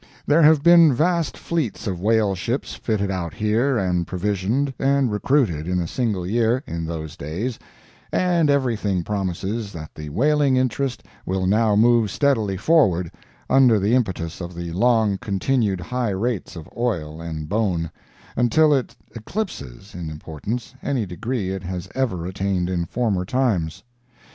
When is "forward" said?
12.57-13.11